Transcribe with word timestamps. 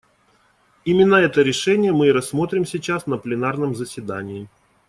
Именно 0.83 1.17
это 1.17 1.43
решение 1.43 1.91
мы 1.93 2.07
и 2.07 2.11
рассмотрим 2.11 2.65
сейчас 2.65 3.05
на 3.05 3.19
пленарном 3.19 3.75
заседании. 3.75 4.49